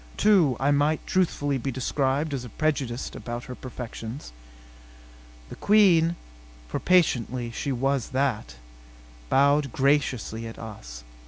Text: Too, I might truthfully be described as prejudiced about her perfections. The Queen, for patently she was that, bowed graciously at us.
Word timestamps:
Too, 0.17 0.57
I 0.59 0.71
might 0.71 1.05
truthfully 1.05 1.59
be 1.59 1.69
described 1.71 2.33
as 2.33 2.43
prejudiced 2.57 3.15
about 3.15 3.43
her 3.43 3.53
perfections. 3.53 4.33
The 5.49 5.55
Queen, 5.55 6.15
for 6.67 6.79
patently 6.79 7.51
she 7.51 7.71
was 7.71 8.09
that, 8.09 8.55
bowed 9.29 9.71
graciously 9.71 10.47
at 10.47 10.57
us. 10.57 11.03